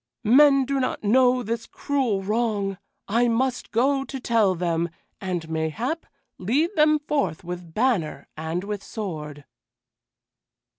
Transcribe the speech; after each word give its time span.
"Men 0.23 0.65
do 0.65 0.79
not 0.79 1.03
know 1.03 1.43
this 1.43 1.67
cruel 1.67 2.23
wrong; 2.23 2.79
I 3.07 3.27
must 3.27 3.69
go 3.69 4.03
to 4.03 4.19
tell 4.19 4.55
them, 4.55 4.89
and 5.21 5.47
mayhap 5.47 6.07
lead 6.39 6.71
them 6.75 6.97
forth 6.97 7.43
with 7.43 7.75
banner 7.75 8.25
and 8.35 8.63
with 8.63 8.81
sword." 8.83 9.45